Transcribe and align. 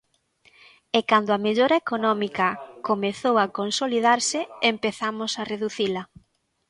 E 0.97 0.99
cando 1.09 1.31
a 1.33 1.41
mellora 1.45 1.79
económica 1.83 2.47
comezou 2.87 3.35
a 3.39 3.51
consolidarse 3.59 4.39
empezamos 4.71 5.31
a 5.35 5.43
reducila. 5.51 6.03